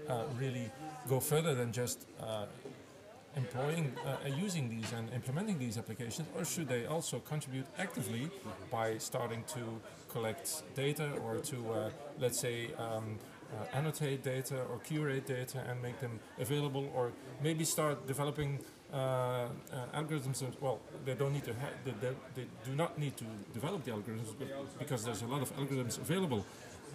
uh, 0.07 0.23
really 0.39 0.71
go 1.07 1.19
further 1.19 1.55
than 1.55 1.71
just 1.71 2.05
uh, 2.21 2.45
employing, 3.35 3.93
uh, 4.05 4.15
using 4.27 4.69
these 4.69 4.91
and 4.93 5.11
implementing 5.13 5.57
these 5.59 5.77
applications, 5.77 6.27
or 6.35 6.45
should 6.45 6.67
they 6.67 6.85
also 6.85 7.19
contribute 7.19 7.65
actively 7.77 8.29
by 8.71 8.97
starting 8.97 9.43
to 9.47 9.81
collect 10.09 10.63
data 10.75 11.11
or 11.23 11.39
to, 11.39 11.57
uh, 11.71 11.89
let's 12.19 12.39
say, 12.39 12.69
um, 12.77 13.17
uh, 13.53 13.77
annotate 13.77 14.23
data 14.23 14.57
or 14.71 14.79
curate 14.79 15.25
data 15.25 15.63
and 15.69 15.81
make 15.81 15.99
them 15.99 16.19
available, 16.39 16.89
or 16.95 17.11
maybe 17.43 17.63
start 17.63 18.07
developing 18.07 18.59
uh, 18.93 18.97
uh, 18.97 19.47
algorithms. 19.93 20.41
And, 20.41 20.55
well, 20.61 20.79
they 21.05 21.13
don't 21.13 21.33
need 21.33 21.43
to. 21.45 21.53
They, 21.83 21.91
they, 22.01 22.15
they 22.35 22.47
do 22.65 22.75
not 22.75 22.97
need 22.97 23.17
to 23.17 23.25
develop 23.53 23.83
the 23.83 23.91
algorithms 23.91 24.33
because 24.79 25.03
there's 25.03 25.21
a 25.21 25.27
lot 25.27 25.41
of 25.41 25.55
algorithms 25.57 25.97
available, 25.99 26.45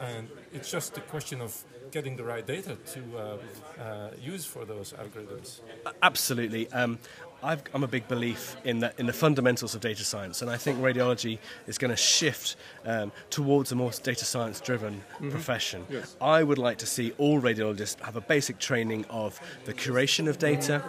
and 0.00 0.28
it's 0.52 0.70
just 0.70 0.96
a 0.96 1.00
question 1.02 1.40
of 1.40 1.64
getting 1.90 2.16
the 2.16 2.24
right 2.24 2.46
data 2.46 2.76
to 2.94 3.00
uh, 3.18 3.82
uh, 3.82 4.10
use 4.20 4.44
for 4.44 4.64
those 4.64 4.92
algorithms. 4.94 5.60
Absolutely. 6.02 6.70
Um, 6.72 6.98
I've, 7.42 7.62
I'm 7.72 7.84
a 7.84 7.88
big 7.88 8.06
belief 8.08 8.56
in 8.64 8.80
the, 8.80 8.92
in 8.98 9.06
the 9.06 9.12
fundamentals 9.12 9.74
of 9.74 9.80
data 9.80 10.04
science, 10.04 10.42
and 10.42 10.50
I 10.50 10.56
think 10.56 10.78
radiology 10.78 11.38
is 11.66 11.78
going 11.78 11.90
to 11.90 11.96
shift 11.96 12.56
um, 12.84 13.12
towards 13.30 13.72
a 13.72 13.74
more 13.74 13.90
data 13.90 14.24
science 14.24 14.60
driven 14.60 15.02
mm-hmm. 15.14 15.30
profession. 15.30 15.86
Yes. 15.88 16.16
I 16.20 16.42
would 16.42 16.58
like 16.58 16.78
to 16.78 16.86
see 16.86 17.12
all 17.18 17.40
radiologists 17.40 18.00
have 18.00 18.16
a 18.16 18.20
basic 18.20 18.58
training 18.58 19.04
of 19.08 19.40
the 19.64 19.74
curation 19.74 20.28
of 20.28 20.38
data, 20.38 20.82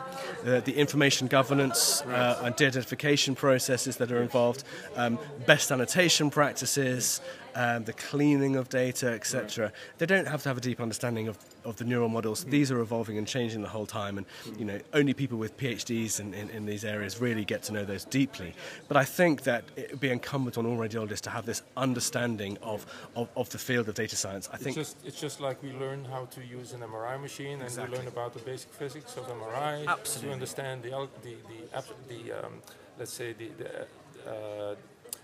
uh, 0.46 0.60
the 0.62 0.74
information 0.74 1.28
governance 1.28 2.02
uh, 2.02 2.42
and 2.44 2.54
identification 2.54 3.36
processes 3.36 3.98
that 3.98 4.12
are 4.12 4.22
involved, 4.22 4.64
um, 4.96 5.18
best 5.46 5.72
annotation 5.72 6.30
practices, 6.30 7.22
um, 7.56 7.84
the 7.84 7.94
cleaning 7.94 8.56
of 8.56 8.70
data, 8.70 9.10
etc. 9.12 9.66
Right. 9.66 9.74
They 9.98 10.06
don't 10.06 10.28
have 10.28 10.44
to 10.44 10.50
have 10.50 10.58
a 10.58 10.62
deep 10.62 10.80
understanding 10.80 11.28
of, 11.28 11.38
of 11.64 11.78
the 11.78 11.86
neural 11.86 12.10
models. 12.10 12.46
Mm. 12.46 12.52
These 12.52 12.72
are 12.72 12.80
evolving 12.80 13.18
and 13.18 13.28
changing 13.28 13.62
the 13.62 13.70
whole 13.70 13.86
time, 13.86 14.18
and 14.18 14.26
you 14.58 14.66
know 14.66 14.80
only 14.94 15.14
people 15.14 15.38
with 15.38 15.58
PhDs 15.58 16.20
in, 16.20 16.34
in, 16.34 16.50
in, 16.50 16.66
these 16.66 16.86
areas 16.86 17.20
really 17.20 17.46
get 17.46 17.64
to 17.64 17.74
know 17.74 17.86
those 17.86 18.06
deeply. 18.06 18.54
But 18.88 18.98
I 18.98 19.04
think 19.04 19.44
that 19.44 19.64
it 19.76 19.92
would 19.92 20.00
be 20.00 20.10
incumbent 20.10 20.58
on 20.58 20.66
all 20.66 20.78
radiologists 20.78 21.22
to 21.22 21.30
have 21.30 21.46
this 21.46 21.62
understanding 21.78 22.58
of, 22.62 22.86
of, 23.16 23.30
of 23.36 23.50
the 23.50 23.58
field 23.58 23.90
of 23.90 23.96
data 23.96 24.16
science. 24.16 24.50
I 24.52 24.58
think 24.58 24.78
it's 24.78 24.94
just, 24.94 25.06
it's 25.06 25.20
just 25.20 25.42
like 25.42 25.62
we 25.64 25.72
learn 25.74 26.06
how 26.06 26.26
to 26.26 26.46
use 26.46 26.74
an 26.74 26.82
MRI 26.82 27.20
machine, 27.22 27.62
exactly. 27.62 27.84
and 27.84 27.92
we 27.92 27.98
learn 27.98 28.08
about 28.08 28.34
the 28.34 28.40
basic 28.40 28.72
physics 28.74 29.18
of 29.18 29.28
MRI 29.28 29.88
Absolutely. 29.88 30.30
to 30.30 30.34
understand 30.34 30.84
the 30.84 31.08
the 31.24 31.36
the, 31.50 31.84
the 32.08 32.46
um, 32.46 32.54
let's 32.98 33.14
say 33.14 33.34
the, 33.34 33.50
the 33.58 33.88
uh, 34.30 34.76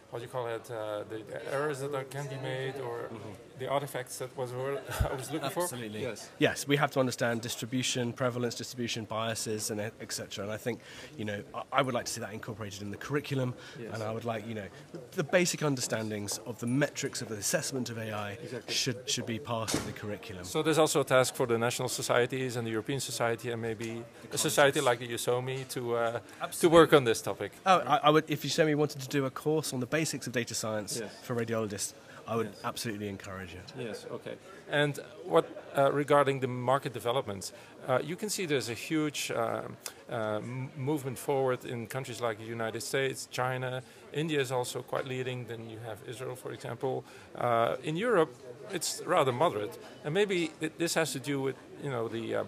what 0.09 0.19
do 0.19 0.25
you 0.25 0.31
call 0.31 0.47
it, 0.47 0.69
uh, 0.71 1.03
the, 1.09 1.17
the, 1.29 1.53
errors 1.53 1.79
that 1.79 1.93
are, 1.93 2.03
can 2.05 2.25
be 2.27 2.37
made 2.37 2.75
or 2.77 3.09
mm-hmm. 3.11 3.31
The 3.59 3.67
artifacts 3.67 4.19
that 4.19 4.35
was 4.37 4.51
I 4.53 5.15
was 5.15 5.31
looking 5.31 5.45
Absolutely. 5.45 5.49
for. 5.49 5.61
Absolutely. 5.63 6.01
Yes. 6.01 6.29
Yes, 6.39 6.67
we 6.67 6.77
have 6.77 6.91
to 6.91 6.99
understand 6.99 7.41
distribution, 7.41 8.13
prevalence, 8.13 8.55
distribution, 8.55 9.05
biases, 9.05 9.71
and 9.71 9.79
etc. 9.79 10.43
And 10.43 10.53
I 10.53 10.57
think, 10.57 10.79
you 11.17 11.25
know, 11.25 11.41
I, 11.53 11.61
I, 11.73 11.81
would 11.81 11.93
like 11.93 12.05
to 12.05 12.11
see 12.11 12.21
that 12.21 12.33
incorporated 12.33 12.81
in 12.81 12.91
the 12.91 12.97
curriculum, 12.97 13.53
yes. 13.79 13.93
and 13.93 14.03
I 14.03 14.11
would 14.11 14.25
like, 14.25 14.47
you 14.47 14.53
know, 14.53 14.67
the 15.11 15.23
basic 15.23 15.63
understandings 15.63 16.39
of 16.45 16.59
the 16.59 16.67
metrics 16.67 17.21
of 17.21 17.29
the 17.29 17.35
assessment 17.35 17.89
of 17.89 17.97
AI 17.97 18.31
exactly. 18.43 18.73
should 18.73 19.09
should 19.09 19.25
be 19.25 19.39
part 19.39 19.73
of 19.73 19.85
the 19.85 19.91
curriculum. 19.91 20.43
So 20.43 20.61
there's 20.61 20.79
also 20.79 21.01
a 21.01 21.05
task 21.05 21.35
for 21.35 21.47
the 21.47 21.57
national 21.57 21.89
societies 21.89 22.55
and 22.55 22.67
the 22.67 22.71
European 22.71 22.99
society, 22.99 23.51
and 23.51 23.61
maybe 23.61 24.03
a 24.31 24.37
society 24.37 24.81
like 24.81 24.99
the 24.99 25.07
EuSoMII 25.07 25.67
to 25.69 25.95
uh, 25.95 26.19
to 26.59 26.69
work 26.69 26.93
on 26.93 27.03
this 27.03 27.21
topic. 27.21 27.51
Oh, 27.65 27.79
I, 27.79 27.97
I 28.03 28.09
would. 28.09 28.25
If 28.27 28.43
EuSoMII 28.43 28.75
wanted 28.75 29.01
to 29.01 29.07
do 29.07 29.25
a 29.25 29.31
course 29.31 29.73
on 29.73 29.79
the 29.79 29.87
basics 29.87 30.27
of 30.27 30.33
data 30.33 30.53
science 30.53 30.99
yes. 31.01 31.11
for 31.23 31.35
radiologists, 31.35 31.93
I 32.27 32.35
would 32.35 32.47
yes. 32.47 32.61
absolutely 32.65 33.07
encourage 33.07 33.53
it. 33.53 33.73
Yes, 33.79 34.05
okay. 34.11 34.35
And 34.69 34.99
what 35.23 35.45
uh, 35.77 35.91
regarding 35.93 36.41
the 36.41 36.47
market 36.47 36.93
developments, 36.93 37.53
uh, 37.87 37.99
you 38.03 38.17
can 38.17 38.29
see 38.29 38.45
there's 38.45 38.69
a 38.69 38.73
huge 38.73 39.31
uh, 39.31 39.61
uh 40.09 40.41
movement 40.75 41.17
forward 41.17 41.63
in 41.65 41.87
countries 41.87 42.19
like 42.21 42.37
the 42.37 42.45
United 42.45 42.81
States, 42.81 43.27
China. 43.31 43.81
India 44.13 44.41
is 44.41 44.51
also 44.51 44.81
quite 44.81 45.05
leading. 45.07 45.45
Then 45.45 45.69
you 45.69 45.79
have 45.85 45.99
Israel, 46.07 46.35
for 46.35 46.51
example. 46.51 47.05
Uh, 47.35 47.77
in 47.83 47.95
Europe, 47.95 48.33
it's 48.71 49.01
rather 49.05 49.31
moderate, 49.31 49.77
and 50.03 50.13
maybe 50.13 50.51
th 50.59 50.71
this 50.77 50.95
has 50.95 51.11
to 51.11 51.19
do 51.19 51.35
with 51.45 51.55
you 51.83 51.91
know 51.91 52.09
the 52.09 52.35
uh, 52.35 52.43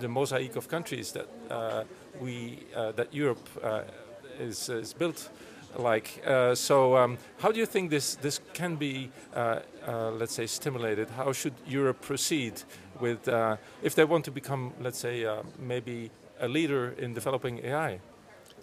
the 0.00 0.08
mosaic 0.08 0.56
of 0.56 0.66
countries 0.66 1.12
that 1.12 1.28
we 2.20 2.58
that 2.96 3.08
Europe 3.12 3.48
is, 4.38 4.68
is 4.68 4.94
built 4.94 5.30
like. 5.76 6.22
Uh, 6.26 6.54
so, 6.54 6.96
um, 6.96 7.18
how 7.38 7.52
do 7.52 7.58
you 7.58 7.66
think 7.66 7.90
this 7.90 8.16
this 8.16 8.40
can 8.52 8.76
be, 8.76 9.10
uh, 9.34 9.60
uh, 9.86 10.10
let's 10.10 10.34
say, 10.34 10.46
stimulated? 10.46 11.08
How 11.10 11.32
should 11.32 11.54
Europe 11.66 12.00
proceed 12.00 12.62
with 13.00 13.28
uh, 13.28 13.56
if 13.82 13.94
they 13.94 14.04
want 14.04 14.24
to 14.24 14.30
become, 14.30 14.72
let's 14.80 14.98
say, 14.98 15.24
uh, 15.24 15.42
maybe 15.58 16.10
a 16.40 16.48
leader 16.48 16.94
in 16.98 17.14
developing 17.14 17.58
AI? 17.64 18.00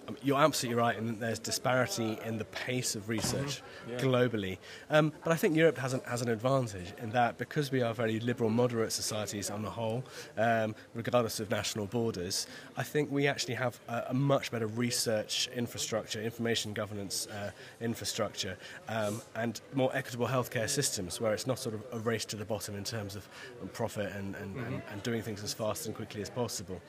Um, 0.08 0.18
you're 0.24 0.40
absolutely 0.40 0.82
right, 0.82 0.98
and 0.98 1.20
there's 1.20 1.40
disparity 1.40 2.18
in 2.26 2.38
the 2.38 2.46
pace 2.46 2.96
of 2.96 3.10
research 3.10 3.62
yeah. 3.90 3.98
globally. 3.98 4.58
Um, 4.90 5.14
but 5.24 5.34
I 5.34 5.36
think 5.36 5.56
Europe 5.56 5.78
has 5.78 5.94
an, 5.94 6.02
has 6.06 6.22
an 6.22 6.30
advantage 6.30 6.94
in 7.02 7.10
that 7.12 7.38
because 7.38 7.72
we 7.72 7.82
are 7.82 7.94
very 7.94 8.20
liberal, 8.20 8.50
moderate 8.50 8.92
societies 8.92 9.50
on 9.50 9.62
the 9.62 9.70
whole, 9.70 10.04
um, 10.38 10.76
regardless 10.94 11.40
of 11.40 11.50
national 11.50 11.86
borders, 11.86 12.48
I 12.78 12.84
think 12.84 13.12
we 13.12 13.28
actually 13.28 13.56
have 13.56 13.80
a, 13.88 14.06
a 14.10 14.14
much 14.14 14.52
better 14.52 14.68
research 14.68 15.50
infrastructure, 15.56 16.22
information 16.22 16.74
governance 16.74 17.28
uh, 17.28 17.52
infrastructure, 17.82 18.58
um, 18.88 19.22
and 19.36 19.62
more 19.74 19.92
equitable 19.96 20.28
healthcare 20.28 20.70
systems 20.70 21.22
where 21.22 21.34
it's 21.34 21.48
not 21.48 21.60
sort 21.60 21.76
of 21.76 21.84
a 21.92 22.00
race 22.00 22.26
to 22.26 22.36
the 22.36 22.46
bottom 22.46 22.76
in 22.76 22.84
terms 22.84 23.16
of 23.16 23.28
profit 23.74 24.12
and, 24.14 24.36
and, 24.36 24.56
mm-hmm. 24.56 24.74
and, 24.74 24.82
and 24.92 25.04
doing 25.04 25.22
things 25.22 25.44
as 25.44 25.54
fast 25.54 25.86
and 25.86 25.96
quickly 25.96 26.22
as 26.22 26.30
possible. 26.30 26.82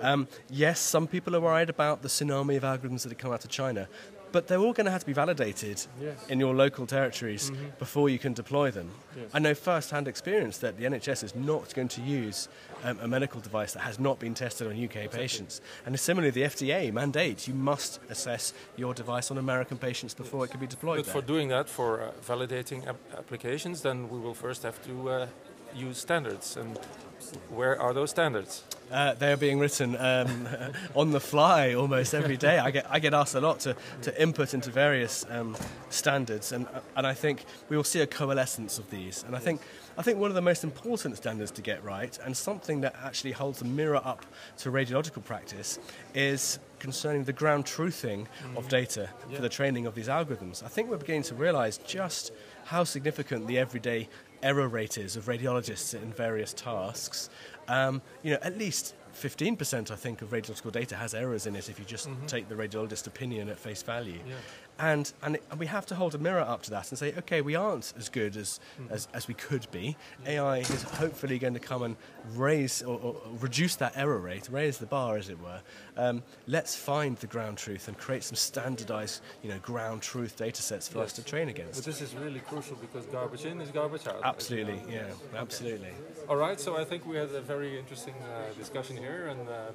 Um, 0.00 0.28
yes, 0.50 0.80
some 0.80 1.06
people 1.06 1.34
are 1.36 1.40
worried 1.40 1.70
about 1.70 2.02
the 2.02 2.08
tsunami 2.08 2.56
of 2.56 2.64
algorithms 2.76 3.02
that 3.02 3.10
have 3.10 3.18
come 3.18 3.32
out 3.32 3.44
of 3.44 3.50
China, 3.50 3.88
but 4.32 4.46
they're 4.46 4.58
all 4.58 4.72
going 4.72 4.84
to 4.84 4.90
have 4.90 5.00
to 5.00 5.06
be 5.06 5.12
validated 5.12 5.84
yes. 6.00 6.26
in 6.28 6.38
your 6.38 6.54
local 6.54 6.86
territories 6.86 7.50
mm-hmm. 7.50 7.66
before 7.78 8.08
you 8.08 8.18
can 8.18 8.32
deploy 8.32 8.70
them. 8.70 8.90
Yes. 9.16 9.30
I 9.32 9.38
know 9.38 9.54
first-hand 9.54 10.08
experience 10.08 10.58
that 10.58 10.76
the 10.76 10.84
NHS 10.84 11.24
is 11.24 11.34
not 11.34 11.74
going 11.74 11.88
to 11.88 12.02
use 12.02 12.48
um, 12.84 12.98
a 13.00 13.08
medical 13.08 13.40
device 13.40 13.72
that 13.72 13.80
has 13.80 13.98
not 13.98 14.18
been 14.18 14.34
tested 14.34 14.66
on 14.66 14.72
UK 14.72 14.96
exactly. 14.96 15.18
patients. 15.18 15.60
And 15.86 15.98
similarly, 15.98 16.30
the 16.30 16.42
FDA 16.42 16.92
mandates 16.92 17.48
you 17.48 17.54
must 17.54 18.00
assess 18.10 18.52
your 18.76 18.94
device 18.94 19.30
on 19.30 19.38
American 19.38 19.78
patients 19.78 20.14
before 20.14 20.40
yes. 20.40 20.48
it 20.48 20.50
can 20.52 20.60
be 20.60 20.66
deployed. 20.66 20.98
But 20.98 21.06
there. 21.06 21.22
for 21.22 21.26
doing 21.26 21.48
that, 21.48 21.68
for 21.68 22.02
uh, 22.02 22.12
validating 22.26 22.86
ap- 22.86 22.96
applications, 23.16 23.82
then 23.82 24.08
we 24.08 24.18
will 24.18 24.34
first 24.34 24.62
have 24.62 24.82
to 24.86 25.10
uh, 25.10 25.26
use 25.74 25.98
standards. 25.98 26.56
And 26.56 26.78
where 27.50 27.80
are 27.80 27.92
those 27.92 28.10
standards? 28.10 28.64
Uh, 28.90 29.14
they're 29.14 29.36
being 29.36 29.58
written 29.58 29.96
um, 29.96 30.48
on 30.94 31.10
the 31.10 31.20
fly 31.20 31.74
almost 31.74 32.14
every 32.14 32.36
day. 32.36 32.58
I 32.58 32.70
get 32.70 32.86
I 32.88 32.98
get 32.98 33.12
asked 33.12 33.34
a 33.34 33.40
lot 33.40 33.60
to, 33.60 33.76
to 34.02 34.22
input 34.22 34.54
into 34.54 34.70
various 34.70 35.26
um, 35.28 35.56
standards, 35.90 36.52
and 36.52 36.66
and 36.96 37.06
I 37.06 37.14
think 37.14 37.44
we 37.68 37.76
will 37.76 37.84
see 37.84 38.00
a 38.00 38.06
coalescence 38.06 38.78
of 38.78 38.88
these. 38.90 39.24
And 39.24 39.36
I 39.36 39.38
think 39.38 39.60
I 39.98 40.02
think 40.02 40.18
one 40.18 40.30
of 40.30 40.34
the 40.34 40.42
most 40.42 40.64
important 40.64 41.16
standards 41.16 41.50
to 41.52 41.62
get 41.62 41.84
right, 41.84 42.18
and 42.24 42.36
something 42.36 42.80
that 42.80 42.94
actually 43.02 43.32
holds 43.32 43.60
a 43.60 43.64
mirror 43.64 44.00
up 44.02 44.24
to 44.58 44.70
radiological 44.70 45.24
practice, 45.24 45.78
is 46.14 46.58
concerning 46.78 47.24
the 47.24 47.32
ground 47.32 47.64
truthing 47.64 48.26
mm. 48.26 48.56
of 48.56 48.68
data 48.68 49.10
yeah. 49.28 49.36
for 49.36 49.42
the 49.42 49.48
training 49.48 49.86
of 49.86 49.94
these 49.94 50.08
algorithms. 50.08 50.62
I 50.62 50.68
think 50.68 50.88
we're 50.88 50.96
beginning 50.98 51.24
to 51.24 51.34
realise 51.34 51.78
just 51.78 52.32
how 52.64 52.84
significant 52.84 53.46
the 53.46 53.58
everyday 53.58 54.08
error 54.42 54.68
rate 54.68 54.98
is 54.98 55.16
of 55.16 55.26
radiologists 55.26 55.94
in 56.00 56.12
various 56.12 56.52
tasks, 56.52 57.30
um, 57.68 58.00
you 58.22 58.32
know, 58.32 58.38
at 58.42 58.56
least 58.56 58.94
15% 59.14 59.90
I 59.90 59.96
think 59.96 60.22
of 60.22 60.30
radiological 60.30 60.72
data 60.72 60.96
has 60.96 61.14
errors 61.14 61.46
in 61.46 61.56
it 61.56 61.68
if 61.68 61.78
you 61.78 61.84
just 61.84 62.08
mm-hmm. 62.08 62.26
take 62.26 62.48
the 62.48 62.54
radiologist 62.54 63.06
opinion 63.06 63.48
at 63.48 63.58
face 63.58 63.82
value. 63.82 64.20
Yeah. 64.26 64.34
And, 64.78 65.12
and, 65.22 65.36
it, 65.36 65.44
and, 65.50 65.58
we 65.58 65.66
have 65.66 65.86
to 65.86 65.94
hold 65.94 66.14
a 66.14 66.18
mirror 66.18 66.40
up 66.40 66.62
to 66.62 66.70
that 66.70 66.90
and 66.90 66.98
say, 66.98 67.12
okay, 67.18 67.40
we 67.40 67.54
aren't 67.54 67.92
as 67.98 68.08
good 68.08 68.36
as, 68.36 68.60
mm-hmm. 68.80 68.92
as, 68.92 69.08
as, 69.12 69.26
we 69.26 69.34
could 69.34 69.66
be. 69.70 69.96
AI 70.26 70.58
is 70.58 70.82
hopefully 70.82 71.38
going 71.38 71.54
to 71.54 71.60
come 71.60 71.82
and 71.82 71.96
raise 72.34 72.82
or, 72.82 72.98
or, 73.00 73.16
reduce 73.40 73.76
that 73.76 73.96
error 73.96 74.18
rate, 74.18 74.48
raise 74.50 74.78
the 74.78 74.86
bar, 74.86 75.16
as 75.16 75.28
it 75.28 75.40
were. 75.40 75.60
Um, 75.96 76.22
let's 76.46 76.76
find 76.76 77.16
the 77.16 77.26
ground 77.26 77.58
truth 77.58 77.88
and 77.88 77.98
create 77.98 78.22
some 78.22 78.36
standardized, 78.36 79.20
you 79.42 79.48
know, 79.48 79.58
ground 79.58 80.02
truth 80.02 80.36
data 80.36 80.62
sets 80.62 80.88
for 80.88 80.98
yes. 80.98 81.06
us 81.06 81.12
to 81.14 81.24
train 81.24 81.48
against. 81.48 81.74
But 81.74 81.84
this 81.84 82.00
is 82.00 82.14
really 82.14 82.40
crucial 82.40 82.76
because 82.76 83.06
garbage 83.06 83.44
in 83.44 83.60
is 83.60 83.70
garbage 83.70 84.06
out. 84.06 84.20
Absolutely, 84.22 84.80
yeah, 84.88 85.10
absolutely. 85.36 85.90
All 86.28 86.36
right, 86.36 86.60
so 86.60 86.76
I 86.76 86.84
think 86.84 87.06
we 87.06 87.16
had 87.16 87.30
a 87.30 87.40
very 87.40 87.78
interesting 87.78 88.14
uh, 88.22 88.52
discussion 88.54 88.96
here, 88.96 89.28
and 89.28 89.48
uh, 89.48 89.72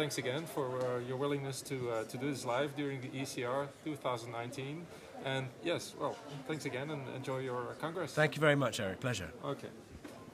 thanks 0.00 0.16
again 0.16 0.46
for 0.46 0.66
uh, 0.80 0.98
your 1.06 1.18
willingness 1.18 1.60
to 1.60 1.90
uh, 1.90 2.04
to 2.04 2.16
do 2.16 2.30
this 2.30 2.46
live 2.46 2.74
during 2.74 3.02
the 3.02 3.08
ECR 3.08 3.68
2019. 3.84 4.86
And 5.26 5.46
yes, 5.62 5.94
well, 6.00 6.16
thanks 6.48 6.64
again, 6.64 6.88
and 6.88 7.02
enjoy 7.14 7.40
your 7.40 7.76
congress. 7.78 8.14
Thank 8.14 8.34
you 8.34 8.40
very 8.40 8.56
much, 8.56 8.80
Eric. 8.80 8.98
Pleasure. 9.00 9.30
Okay. 9.44 9.68